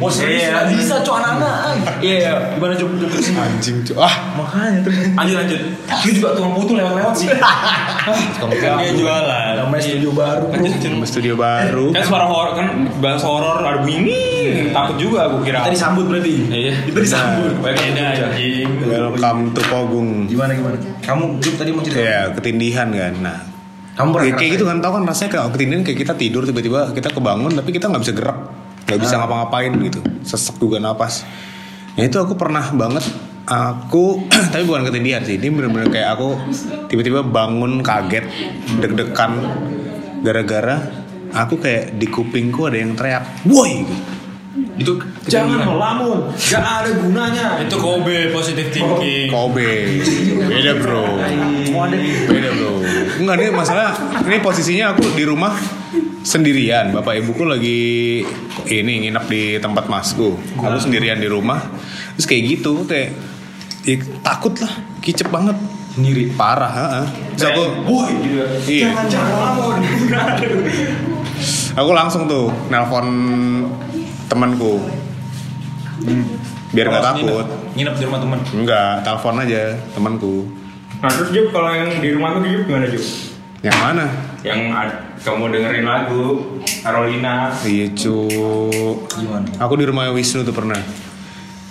[0.00, 2.00] Oh, serius bisa cok anak-anak.
[2.00, 2.32] Iya, iya.
[2.56, 3.34] gimana coba coba sih?
[3.36, 3.96] Anjing cuy.
[4.00, 4.92] Ah, Makanya tuh.
[5.14, 5.60] Lanjut lanjut.
[6.00, 7.28] Lu juga tukang putu lewat-lewat sih.
[7.30, 10.46] kan dia jualan Namanya studio baru.
[10.80, 11.86] sama studio baru.
[11.92, 14.72] Kan suara horor kan bahasa horor ada bunyi.
[14.72, 15.60] Takut juga aku kira.
[15.62, 16.34] Kita disambut berarti.
[16.48, 16.72] Iya.
[16.88, 17.52] Itu disambut.
[17.60, 18.68] Beda anjing.
[18.88, 20.10] Welcome to Pogung.
[20.26, 20.76] Gimana gimana?
[21.04, 22.00] Kamu Juk tadi mau cerita?
[22.00, 23.12] Ya, ketindihan kan.
[23.20, 23.38] Nah,
[24.00, 26.80] Kamu pernah kayak, kayak gitu kan tau kan rasanya kayak ketindihan kayak kita tidur tiba-tiba
[26.96, 28.38] kita kebangun tapi kita nggak bisa gerak.
[28.88, 30.00] Nggak bisa ngapa-ngapain gitu.
[30.24, 31.28] Sesek juga napas.
[32.00, 33.04] Ya itu aku pernah banget.
[33.44, 34.24] Aku
[34.56, 35.36] tapi bukan ketindihan sih.
[35.36, 36.28] Ini bener-bener kayak aku
[36.88, 38.24] tiba-tiba bangun kaget
[38.80, 39.36] deg-degan
[40.24, 41.00] gara-gara
[41.34, 43.86] aku kayak di kupingku ada yang teriak woi!
[43.86, 44.19] gitu.
[44.80, 44.96] Itu
[45.28, 46.32] jangan melamun.
[46.40, 47.60] Gak ada gunanya.
[47.60, 49.28] itu Kobe positive thinking.
[49.28, 50.00] Kobe.
[50.48, 51.20] Beda bro.
[52.26, 52.72] Beda bro.
[53.20, 53.92] Enggak nih masalah.
[54.24, 55.52] Ini posisinya aku di rumah
[56.24, 56.96] sendirian.
[56.96, 57.80] Bapak ibuku lagi
[58.72, 60.40] ini nginep di tempat masku.
[60.56, 61.60] Aku sendirian di rumah.
[62.16, 63.12] Terus kayak gitu kayak
[63.84, 64.72] ya, takut lah.
[65.04, 65.60] Kicep banget.
[65.92, 66.32] Sendiri.
[66.32, 67.06] Parah heeh.
[67.36, 68.14] terus aku woi
[68.64, 68.88] iya.
[71.76, 73.06] Aku langsung tuh nelpon
[74.30, 74.78] temanku
[76.70, 77.74] biar nggak Oh, takut nginep.
[77.74, 78.38] Nginep di rumah teman.
[78.54, 80.34] enggak telepon aja temanku
[81.00, 83.04] Nah terus Jup kalau yang di rumah tuh Jup gimana Jup?
[83.60, 84.06] yang mana
[84.40, 84.60] Yang
[85.20, 86.24] kamu dengerin lagu
[86.80, 88.16] Carolina iya cu
[89.10, 89.48] Gimana?
[89.58, 90.78] aku di rumahnya Wisnu tuh pernah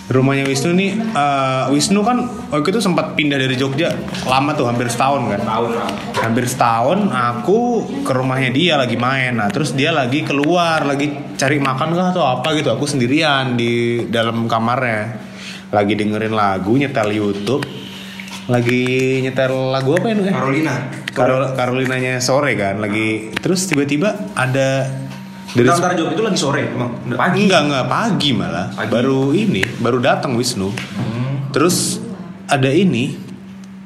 [0.10, 3.93] rumahnya Wisnu nih eh, Wisnu kan waktu itu sempat pindah dari Jogja
[4.26, 5.41] lama tuh hampir setahun kan?
[5.45, 7.60] Tahun lah hampir setahun aku
[8.04, 9.39] ke rumahnya dia lagi main.
[9.39, 12.74] Nah terus dia lagi keluar lagi cari makan kah atau apa gitu.
[12.74, 15.30] Aku sendirian di dalam kamarnya.
[15.69, 17.63] Lagi dengerin lagu nyetel YouTube.
[18.50, 20.76] Lagi nyetel lagu apa ini Carolina.
[21.13, 23.30] Karol Carolinanya sore kan lagi.
[23.38, 24.89] Terus tiba-tiba ada
[25.49, 26.91] dari bentar, Job, itu lagi sore emang.
[27.17, 27.49] pagi?
[27.49, 28.67] Enggak enggak pagi malah.
[28.69, 28.89] Pagi.
[28.93, 30.69] baru ini baru datang Wisnu.
[31.49, 31.97] Terus
[32.45, 33.17] ada ini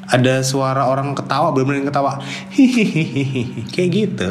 [0.03, 2.19] ada suara orang ketawa bener-bener ketawa.
[2.51, 4.29] Hihihi kayak gitu.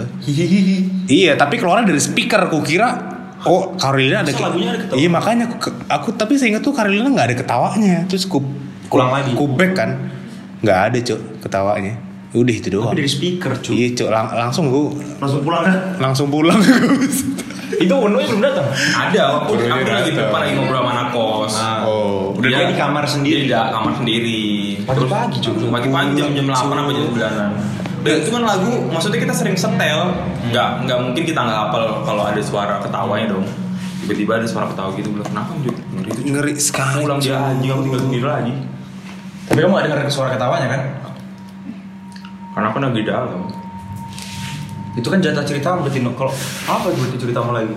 [1.09, 3.01] Iya tapi keluarnya dari speaker aku kira
[3.49, 4.55] oh Carolina ada ada ketawa?
[4.95, 7.97] iya makanya aku, aku tapi saya ingat tuh Carolina nggak ada ketawanya.
[8.13, 8.45] Terus ku
[8.93, 9.33] Ulang lagi?
[9.33, 9.91] ku back kan.
[10.61, 12.91] Nggak ada cuk ketawanya udah itu doang.
[12.93, 13.73] Tapi dari speaker, cuy.
[13.77, 14.09] iya cuk.
[14.09, 14.89] Lang- langsung gua
[15.21, 15.77] Langsung pulang kan?
[16.01, 16.59] langsung pulang.
[17.73, 18.69] Itu Ununya belum datang.
[18.71, 23.05] Ada aku, Udah aku lagi depan lagi ngobrol sama kos oh Udah dia di kamar
[23.09, 23.49] sendiri.
[23.49, 24.41] Di kamar sendiri.
[24.85, 25.57] Pagi-pagi, Jup.
[25.67, 27.51] Pagi-pagi jam-jam 8 apa jam 9an
[28.03, 30.11] Dan itu kan lagu, maksudnya kita sering setel.
[30.53, 33.47] Nggak, nggak mungkin kita nggak hafal kalau ada suara ketawanya dong.
[34.03, 35.77] Tiba-tiba ada suara ketawa gitu bilang kenapa Jup?
[35.95, 38.55] Ngeri itu ngeri sekali Pulang dia anjing, aku tinggal sendiri lagi.
[39.47, 40.81] Tapi kamu gak dengar suara ketawanya kan?
[42.53, 43.49] Karena aku lagi dalam
[44.93, 46.33] Itu kan jatah cerita berarti kalau
[46.69, 47.73] apa berarti ceritamu lagi?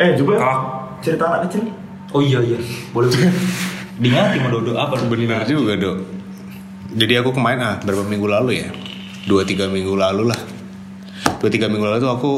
[0.00, 0.58] Eh juga Kalau
[1.04, 1.68] cerita anak kecil.
[2.16, 2.56] Oh iya iya,
[2.96, 3.32] boleh boleh.
[4.00, 4.96] Diingati sama Dodo apa?
[5.04, 5.96] Bener juga dok.
[6.96, 8.68] Jadi aku kemarin ah berapa minggu lalu ya,
[9.28, 10.40] dua tiga minggu lalu lah.
[11.36, 12.32] Dua tiga minggu lalu tuh aku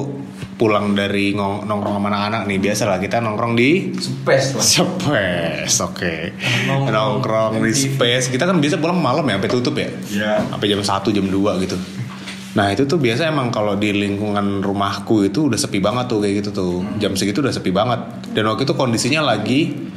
[0.58, 4.64] pulang dari ngong- nongkrong sama anak-anak nih biasa lah kita nongkrong di Space lah.
[4.66, 6.14] Space, oke.
[6.66, 6.90] Nongkrong.
[6.90, 8.26] Nongkrong di Space.
[8.26, 9.88] Kita kan biasa pulang malam ya, sampai tutup ya.
[10.10, 10.32] Iya.
[10.50, 11.78] Sampai jam 1, jam 2 gitu.
[12.58, 16.42] Nah itu tuh biasa emang kalau di lingkungan rumahku itu udah sepi banget tuh kayak
[16.42, 16.74] gitu tuh.
[16.98, 18.02] Jam segitu udah sepi banget.
[18.34, 19.87] Dan waktu itu kondisinya lagi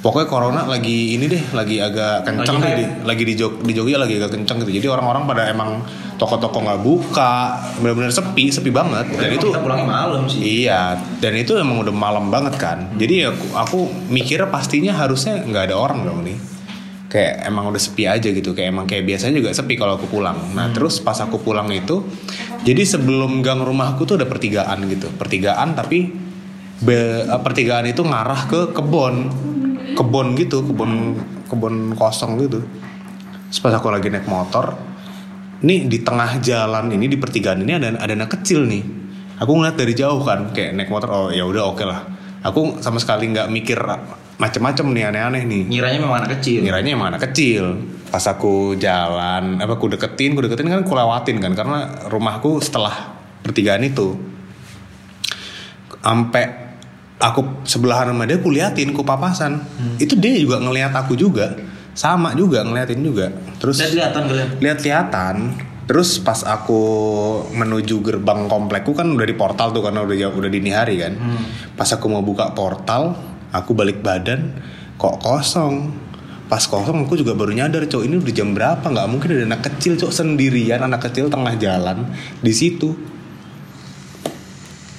[0.00, 4.00] pokoknya corona lagi ini deh, lagi agak kenceng Lagi di, lagi di Jog di Jogja
[4.00, 4.72] lagi agak kenceng gitu.
[4.80, 5.84] Jadi orang-orang pada emang
[6.16, 9.08] toko-toko nggak buka, benar-benar sepi, sepi banget.
[9.12, 10.64] Dan itu kita pulangnya malam sih.
[10.64, 12.92] Iya, dan itu emang udah malam banget kan.
[12.96, 13.78] Jadi aku, aku
[14.12, 16.36] mikirnya pastinya harusnya nggak ada orang dong nih.
[17.10, 18.54] Kayak emang udah sepi aja gitu.
[18.56, 20.36] Kayak emang kayak biasanya juga sepi kalau aku pulang.
[20.56, 22.06] Nah terus pas aku pulang itu,
[22.64, 25.08] jadi sebelum gang rumahku tuh ada pertigaan gitu.
[25.16, 26.08] Pertigaan tapi
[26.80, 29.14] be- eh, pertigaan itu ngarah ke kebon,
[29.96, 32.62] kebon gitu, kebon kebon kosong gitu.
[33.50, 34.78] Terus pas aku lagi naik motor,
[35.66, 38.82] nih di tengah jalan ini di pertigaan ini ada ada anak kecil nih.
[39.40, 42.04] Aku ngeliat dari jauh kan, kayak naik motor, oh ya udah oke lah.
[42.44, 43.80] Aku sama sekali nggak mikir
[44.36, 45.62] macem-macem nih aneh-aneh nih.
[45.68, 46.60] Ngiranya memang anak kecil.
[46.64, 47.64] Ngiranya emang anak kecil.
[48.10, 53.16] Pas aku jalan, apa aku deketin, aku deketin kan aku lewatin kan, karena rumahku setelah
[53.40, 54.18] pertigaan itu,
[56.02, 56.69] sampai
[57.20, 59.60] aku sebelahan sama dia, aku liatin, aku papasan.
[60.00, 61.52] Itu dia juga ngeliat aku juga,
[61.92, 63.28] sama juga ngeliatin juga.
[63.60, 63.76] Terus
[64.26, 64.48] kalian.
[64.58, 65.36] lihat-lihatan.
[65.90, 66.82] Terus pas aku
[67.50, 71.18] menuju gerbang komplekku kan udah di portal tuh karena udah jauh udah dini hari kan?
[71.74, 73.18] Pas aku mau buka portal
[73.50, 74.54] aku balik badan
[74.94, 75.90] kok kosong?
[76.46, 78.86] Pas kosong aku juga baru nyadar cowok ini udah jam berapa?
[78.86, 80.78] Nggak mungkin ada anak kecil cowok sendirian.
[80.78, 82.06] Anak kecil tengah jalan
[82.38, 82.94] di situ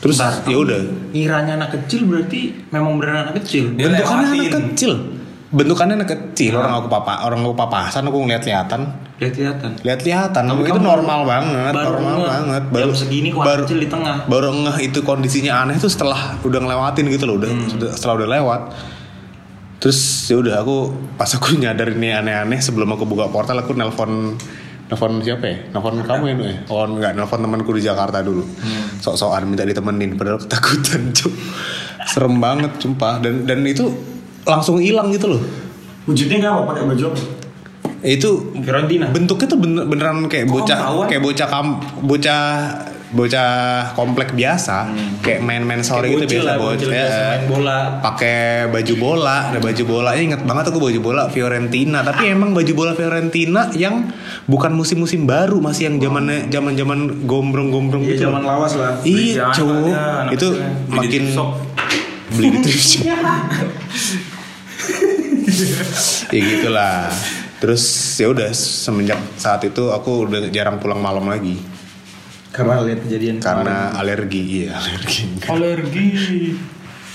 [0.02, 0.82] terus ya udah
[1.14, 3.78] Ngiranya anak kecil berarti memang beneran anak kecil.
[3.78, 4.94] Dia bentukannya anak kecil
[5.52, 8.82] bentukannya anak kecil orang aku papa orang aku papasan aku ngeliat-lihatan
[9.22, 9.70] Lihat kelihatan.
[9.86, 12.32] lihat-lihatan Tapi itu normal banget baru normal ngeh.
[12.32, 14.16] banget Jam segini kok anak kecil di tengah.
[14.26, 17.68] baru ngeh itu kondisinya aneh itu setelah udah ngelewatin gitu loh udah Hmm.
[17.92, 18.62] setelah udah lewat
[19.78, 20.78] terus ya udah aku
[21.18, 24.40] pas aku nyadar ini aneh-aneh sebelum aku buka portal aku nelpon
[24.92, 29.00] nelpon siapa ya nelpon kamu ya ya oh enggak nelpon temanku di Jakarta dulu Hmm.
[29.00, 31.32] sok-sokan minta ditemenin padahal ketakutan cuk
[32.04, 33.88] serem banget sumpah dan dan itu
[34.44, 35.42] langsung hilang gitu loh
[36.02, 37.20] Wujudnya nggak apa pakai baju apa?
[38.02, 39.06] itu Karantina.
[39.08, 41.06] bentuknya tuh bener, beneran kayak Kok bocah ah?
[41.06, 41.68] kayak bocah kam
[42.02, 42.42] bocah
[43.12, 43.50] bocah
[43.92, 44.88] komplek biasa
[45.20, 46.16] kayak main-main sore Hmm.
[46.16, 46.92] Kayak gitu biasa lah, bocah ya.
[46.92, 47.78] biasa main bola.
[48.00, 52.72] pakai baju bola ada baju bola inget banget aku baju bola Fiorentina tapi emang baju
[52.72, 54.08] bola Fiorentina yang
[54.46, 58.94] bukan musim-musim baru masih yang zamannya zaman-zaman gombrong-gombrong Iya gitu zaman lawas lah.
[59.04, 59.86] Iya, cowok.
[59.88, 60.50] ya, Itu.
[60.52, 61.24] Beli makin
[62.32, 63.04] beli di thrift shop.
[66.32, 67.12] ya gitulah.
[67.62, 67.84] Terus
[68.18, 71.62] ya udah semenjak saat itu aku udah jarang pulang malam lagi
[72.52, 75.40] Karena lihat kejadian karena alergi, iya alergi.
[75.48, 76.08] alergi.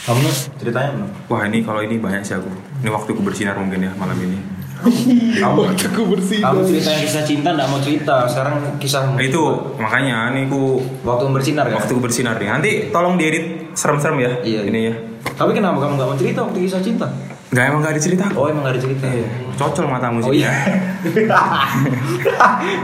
[0.07, 0.23] Kamu
[0.57, 1.11] ceritanya belum?
[1.29, 2.49] Wah ini kalau ini banyak sih aku.
[2.81, 4.39] Ini waktuku bersinar mungkin ya malam ini.
[5.43, 6.15] Kamu Kamu
[6.63, 8.25] cerita yang kisah cinta nggak mau cerita.
[8.29, 9.43] Sekarang kisah Nah, itu
[9.77, 11.81] makanya ini ku waktu bersinar kan?
[11.83, 12.49] waktuku bersinar nih.
[12.49, 14.31] Nanti tolong diedit serem-serem ya.
[14.41, 14.95] Iya, Ini ya.
[15.35, 17.09] Tapi kenapa kamu nggak mau cerita waktu kisah cinta?
[17.55, 18.27] Gak emang gak ada cerita.
[18.35, 19.07] Oh emang gak ada cerita.
[19.55, 20.29] Cocol matamu sih.
[20.29, 20.51] Oh iya.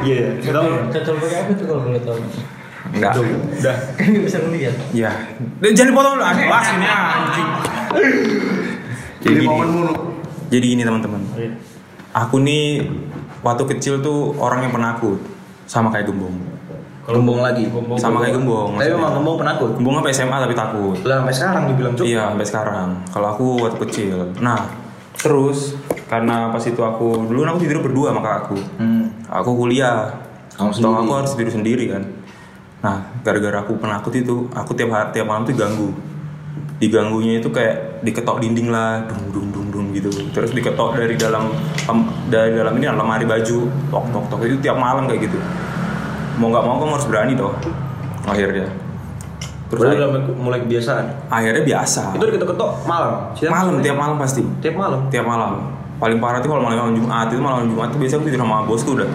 [0.07, 0.27] Iya.
[0.39, 2.19] Kamu Cocok pakai apa tuh kalau boleh tahu?
[2.93, 3.13] Enggak.
[3.19, 3.77] udah.
[3.99, 4.75] Kan bisa ngeliat.
[4.95, 5.11] Ya.
[5.63, 6.25] Jangan dipotong dulu.
[6.27, 7.49] Aduh, bahas ini anjing.
[9.25, 9.93] Jadi gini.
[10.53, 11.23] Jadi gini teman-teman.
[12.13, 12.87] Aku nih
[13.41, 15.19] waktu kecil tuh orang yang penakut
[15.65, 16.35] sama kayak gembong.
[17.03, 17.67] Gembong lagi.
[17.99, 18.79] Sama kayak gembong.
[18.79, 19.71] Tapi memang gembong penakut.
[19.75, 20.97] Gembong sampai SMA tapi takut.
[21.03, 22.05] Lah sampai sekarang dibilang cuk.
[22.07, 22.89] Iya sampai sekarang.
[23.11, 24.17] Kalau aku waktu kecil.
[24.39, 24.61] Nah
[25.19, 25.75] terus
[26.07, 28.59] karena pas itu aku dulu aku tidur berdua sama kakakku.
[28.79, 29.11] Hmm.
[29.27, 30.15] Aku kuliah.
[30.55, 30.95] Kamu sendiri.
[31.03, 32.03] aku harus tidur sendiri kan.
[32.87, 35.91] Nah gara-gara aku penakut itu aku tiap hari tiap malam tuh ganggu.
[36.79, 40.11] Diganggunya itu kayak diketok dinding lah, dung dung dung dung gitu.
[40.31, 41.51] Terus diketok dari dalam
[42.31, 43.59] dari dalam ini lemari baju,
[43.91, 45.39] tok tok tok itu tiap malam kayak gitu.
[46.37, 47.53] Mau nggak mau kamu harus berani toh.
[48.25, 48.69] Akhirnya.
[49.67, 51.05] Terus udah mulai kebiasaan.
[51.29, 52.13] akhirnya biasa.
[52.13, 53.13] Itu diketok-ketok malam.
[53.33, 55.01] Siapa malam tiap malam pasti Tiap malam.
[55.09, 55.53] tiap malam
[55.97, 58.67] paling parah tuh kalau malam malam Jumat itu malam Jumat tuh biasanya aku tidur sama
[58.67, 59.07] bosku udah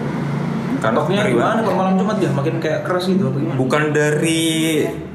[0.78, 2.30] karena gimana kalau malam Jumat ya?
[2.32, 3.56] Makin kayak keras gitu apa gimana?
[3.56, 4.40] bukan dari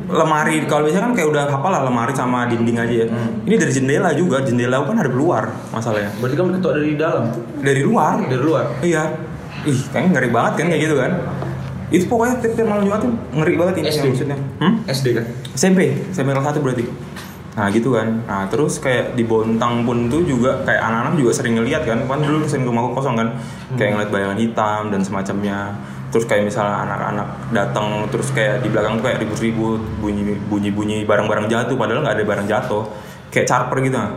[0.05, 3.05] lemari kalau biasanya kan kayak udah hafal lah lemari sama dinding aja ya
[3.41, 7.25] ini dari jendela juga jendela kan ada keluar masalahnya Berarti kamu ketok dari dalam.
[7.57, 8.65] dari luar Dari luar.
[8.79, 9.03] iya
[9.63, 11.11] ih kayaknya ngeri banget kan kayak gitu kan
[11.93, 14.05] itu pokoknya tiap, tiap malam Jumat tuh ngeri banget ini SD?
[14.09, 14.73] maksudnya hmm?
[14.89, 15.25] SD kan?
[15.53, 15.79] SMP,
[16.09, 16.83] SMP kelas 1 berarti.
[17.53, 18.07] Nah gitu kan.
[18.25, 22.01] Nah terus kayak di Bontang pun tuh juga kayak anak-anak juga sering ngeliat kan.
[22.09, 23.37] Kan dulu sering rumahku kosong kan.
[23.77, 25.59] Kayak ngeliat bayangan hitam dan semacamnya.
[26.09, 31.49] Terus kayak misalnya anak-anak datang terus kayak di belakang tuh kayak ribut-ribut, bunyi bunyi-bunyi barang-barang
[31.49, 32.83] jatuh padahal nggak ada barang jatuh.
[33.29, 33.97] Kayak charper gitu.
[33.97, 34.13] nah.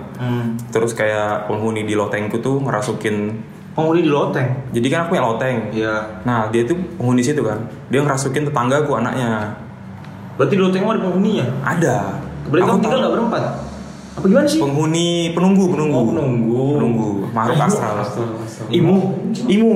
[0.73, 3.37] Terus kayak penghuni di lotengku tuh ngerasukin
[3.77, 4.49] Penghuni di loteng.
[4.73, 5.57] jadi kan aku punya loteng.
[5.69, 5.95] Iya.
[6.25, 7.61] Nah, dia tuh penghuni situ kan.
[7.87, 9.53] Dia ngerasukin tetanggaku anaknya.
[10.35, 11.45] Berarti di loteng mau ada penghuninya.
[11.61, 11.97] Ada.
[12.49, 13.43] Berarti Aku kamu tinggal nggak berempat?
[14.17, 14.57] Apa gimana sih?
[14.57, 16.65] penghuni penunggu penunggu Oh, penunggu.
[16.81, 18.01] penunggu makhluk astral
[18.73, 18.97] Imu.
[19.45, 19.75] imu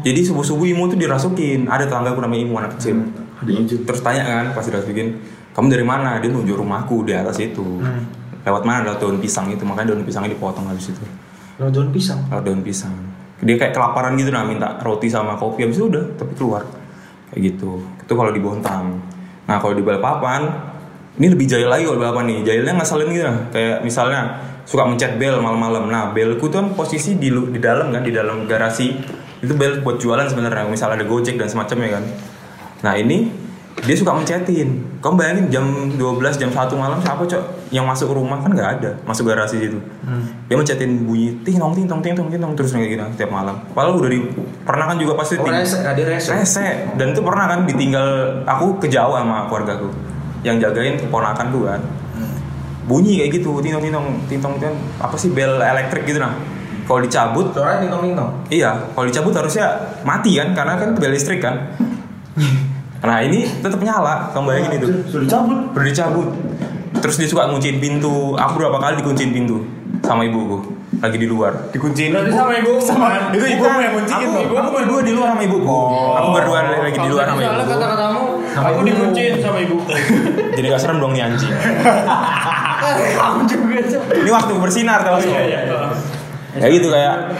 [0.00, 3.04] jadi subuh subuh imu tuh dirasukin ada tetangga aku namanya imu anak kecil
[3.84, 5.20] terus tanya kan pas dirasukin
[5.52, 7.84] kamu dari mana dia nunjuk rumahku di atas itu
[8.42, 11.04] lewat mana lewat daun pisang itu makanya daun pisangnya dipotong habis itu
[11.56, 12.20] Lewat daun pisang.
[12.32, 12.96] lewat daun pisang
[13.44, 16.62] dia kayak kelaparan gitu nah minta roti sama kopi habis itu udah tapi keluar.
[17.32, 17.82] Kayak gitu.
[18.00, 19.00] Itu kalau di Bontang
[19.46, 20.42] nah kalau di Balikpapan
[21.16, 22.38] ini lebih jahil lagi kalau Balikpapan nih.
[22.44, 23.38] Jahilnya ngeselin gitu nah.
[23.52, 24.20] Kayak misalnya
[24.66, 25.88] suka mencet bel malam-malam.
[25.88, 28.92] Nah belku tuh kan posisi di di dalam kan di dalam garasi.
[29.40, 32.04] Itu bel buat jualan sebenarnya misalnya ada gojek dan semacamnya kan.
[32.82, 33.45] Nah ini
[33.76, 36.00] dia suka mencetin kamu bayangin jam 12
[36.36, 38.40] jam 1 malam siapa cok yang masuk rumah?
[38.40, 39.76] Kan nggak ada masuk garasi situ.
[40.48, 43.30] Dia mencetin bunyi ting tong ting tong ting tong ting tong terus kayak gitu tiap
[43.30, 43.52] malam.
[43.70, 44.18] Padahal udah di
[44.64, 46.32] pernah kan juga pasti Oh, ting- rese, ada rese.
[46.32, 48.06] rese dan itu pernah kan ditinggal
[48.44, 49.92] aku ke Jawa sama keluargaku
[50.40, 51.80] yang jagain keponakan tuh kan.
[52.86, 54.76] Bunyi kayak gitu ting tong ting tong ting tong ting tong.
[54.98, 56.32] apa sih bel elektrik gitu nah.
[56.86, 58.30] Kalau dicabut Suaranya nih tong.
[58.46, 59.66] Iya, kalau dicabut harusnya
[60.06, 61.74] mati kan, karena kan bel listrik kan.
[63.02, 64.86] Nah ini tetap nyala, kamu bayangin itu.
[65.10, 65.58] Sudah dicabut.
[65.72, 66.28] Udah dicabut.
[66.96, 68.34] Terus dia suka ngunciin pintu.
[68.36, 69.60] Aku berapa kali dikunciin pintu
[70.00, 71.52] sama ibuku lagi di luar.
[71.74, 75.42] Dikunciin Berarti sama ibu sama itu ibu yang kunciin aku, aku berdua di luar sama
[75.44, 75.78] ibuku.
[76.16, 77.72] Aku berdua lagi di luar sama Soalnya ibuku.
[77.76, 78.22] kata-katamu,
[78.56, 79.76] aku dikunciin sama ibu.
[80.56, 81.52] Jadi gak serem dong nih anjing.
[83.20, 83.80] Aku juga.
[84.16, 85.24] Ini waktu bersinar terus.
[86.56, 87.36] Ya gitu kayak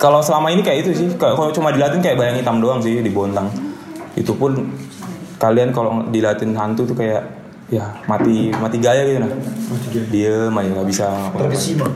[0.00, 1.08] kalau selama ini kayak itu sih.
[1.20, 3.52] Kalau kalau cuma dilatin kayak bayang hitam doang sih di Bontang.
[4.18, 4.74] Itu pun
[5.38, 7.22] kalian kalau dilatin hantu tuh kayak
[7.70, 9.30] ya mati mati gaya gitu nah.
[10.10, 11.06] Diem aja nggak bisa.
[11.38, 11.86] Terkesima.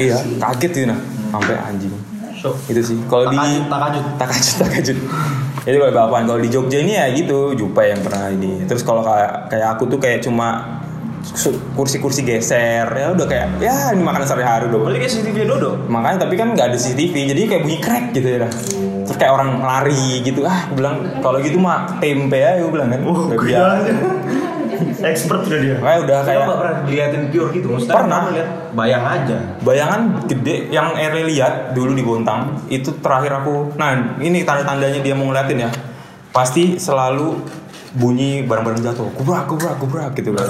[0.00, 1.00] Iya, kaget gitu nah.
[1.30, 1.94] Sampai anjing.
[2.40, 2.56] Shock.
[2.72, 2.96] Itu sih.
[3.04, 4.56] Kalau di Takajut, takajut.
[4.64, 4.98] takajut.
[5.60, 8.64] Jadi kalau bapaan kalau di Jogja ini ya gitu, Jupai yang pernah ini.
[8.64, 10.79] Terus kalau kayak kayak aku tuh kayak cuma
[11.76, 15.70] kursi-kursi geser ya udah kayak ya ini makanan sehari-hari udah kayak CCTV Dodo.
[15.86, 18.48] makanya tapi kan nggak ada CCTV jadi kayak bunyi crack gitu ya
[19.04, 22.88] terus kayak orang lari gitu ah gue bilang kalau gitu mah tempe ya gue bilang
[22.88, 23.90] kan Oh, Udah biasa.
[25.12, 25.76] Expert udah dia.
[25.76, 27.66] Makanya udah Saya kayak nggak pernah diliatin pure gitu.
[27.68, 28.20] Maksudnya Pernah.
[28.32, 29.36] lihat bayang aja.
[29.60, 35.12] bayangan gede yang Ere lihat dulu di Bontang itu terakhir aku nah ini tanda-tandanya dia
[35.12, 35.70] mau ngeliatin ya
[36.30, 37.34] pasti selalu
[37.92, 40.48] bunyi barang-barang jatuh kubrak kubrak kubrak gitu kan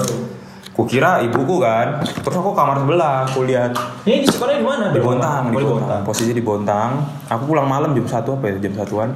[0.71, 1.99] kukira ibuku kan.
[2.03, 3.71] Terus aku kamar sebelah aku lihat.
[4.03, 4.85] Ini di sekolah di mana?
[4.89, 6.01] di Bontang, di Bontang.
[6.01, 7.03] Posisi di Bontang.
[7.27, 8.57] Aku pulang malam jam satu apa ya?
[8.59, 9.11] Jam satuan.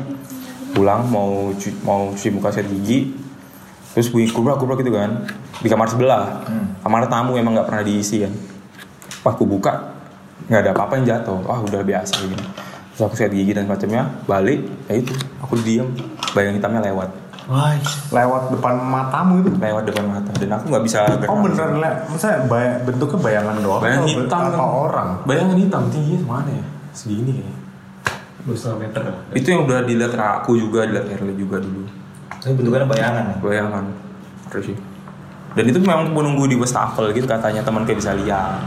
[0.72, 3.24] Pulang mau cu- mau cuci muka sikat gigi.
[3.96, 5.24] terus bunyi kubrak kubrak gitu kan.
[5.58, 6.44] Di kamar sebelah.
[6.84, 8.34] Kamar tamu emang nggak pernah diisi kan.
[9.24, 9.96] Pas aku buka.
[10.52, 11.40] Nggak ada apa-apa yang jatuh.
[11.42, 12.46] Wah udah biasa gitu
[12.96, 14.08] terus aku sikat gigi dan macamnya.
[14.24, 15.12] Balik ya itu.
[15.44, 15.92] Aku diam
[16.32, 17.08] bayang hitamnya lewat
[17.46, 17.78] Wah,
[18.10, 19.54] lewat depan matamu itu.
[19.54, 23.56] lewat depan mata dan aku nggak bisa gerak Oh beneran le, maksudnya bay- bentuknya bayangan
[23.60, 23.80] doang.
[23.80, 24.66] bayangan atau hitam Apa kan.
[24.82, 25.10] orang?
[25.24, 27.46] bayangan hitam tinggi mana ya segini
[28.42, 29.18] Dua setengah meter lah.
[29.32, 31.86] itu yang udah dilihat aku juga dilihat Erle juga dulu
[32.36, 33.36] Tapi bentukannya bayangan ya.
[33.40, 33.84] bayangan
[34.48, 34.78] terus sih
[35.52, 38.58] dan itu memang menunggu di wastafel gitu katanya teman kayak bisa lihat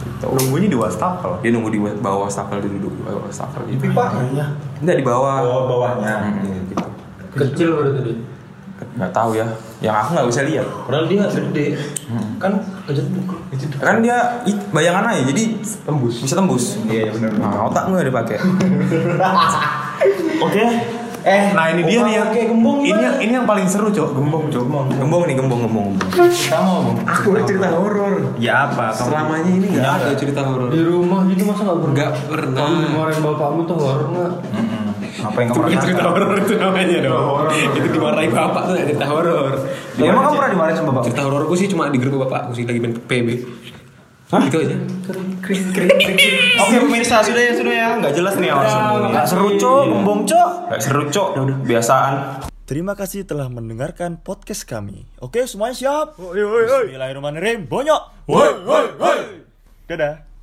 [0.00, 0.26] gitu.
[0.30, 1.36] Nunggunya di wastafel.
[1.40, 4.54] dia nunggu di bawah wastafel dia duduk di bawah wastafel gitu Pipanya.
[4.78, 6.14] enggak di bawah Oh, bawahnya.
[6.32, 6.86] Hmm, gitu
[7.34, 8.14] Kecil berarti tadi.
[8.74, 9.46] nggak tahu ya
[9.80, 11.66] yang aku nggak bisa lihat Padahal dia gede.
[12.36, 12.52] Kan
[12.84, 13.26] kejeduk.
[13.48, 14.18] Itu kan dia
[14.70, 15.42] bayangan aja jadi
[15.80, 17.32] tembus bisa tembus Iya, benar.
[17.36, 18.38] nah otak nggak dipakai
[20.40, 20.64] Oke.
[21.24, 24.12] Eh, Nah ini dia nih yang Kayak gembong ini yang ini yang paling seru cok
[24.12, 24.64] gembong cok.
[24.92, 28.14] gembong nih gembong gembong gembong Kita mau Aku udah cerita horor.
[28.36, 28.92] Ya apa?
[28.92, 30.68] Kamu Selamanya ini nggak ada cerita horor.
[30.68, 31.94] Di rumah gitu masa nggak pernah?
[31.96, 32.58] Nggak pernah.
[32.60, 34.32] Kamu dimarahin bapakmu tuh horor nggak?
[35.24, 36.04] Apa yang kamu rasakan?
[36.04, 37.48] horor itu namanya dong.
[37.52, 39.52] itu dimarahi bapak tuh cerita horor.
[39.96, 41.04] Ya, emang kamu pernah dimarahin sama bapak?
[41.08, 43.28] Cerita hororku sih cuma di grup bapakku sih lagi main PB.
[44.32, 44.42] Hah?
[44.48, 44.76] Itu aja.
[46.64, 49.08] Oke pemirsa sudah ya sudah ya nggak jelas nih orang semua.
[49.12, 50.50] Nggak seru cok, gembong cok.
[50.72, 51.28] nggak seru cok
[51.68, 52.14] biasaan
[52.64, 55.04] Terima kasih telah mendengarkan podcast kami.
[55.20, 56.16] Oke, semuanya siap?
[56.16, 57.68] Bismillahirrahmanirrahim.
[57.68, 58.24] Bonyok.
[58.24, 59.18] Woi, woi, woi.
[59.84, 60.33] Dadah.